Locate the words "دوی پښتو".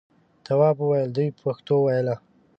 1.17-1.75